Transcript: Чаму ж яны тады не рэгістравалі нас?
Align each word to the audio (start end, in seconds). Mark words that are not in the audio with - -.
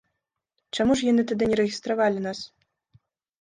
Чаму 0.77 0.95
ж 1.01 1.07
яны 1.11 1.25
тады 1.31 1.43
не 1.51 1.59
рэгістравалі 1.61 2.25
нас? 2.27 2.39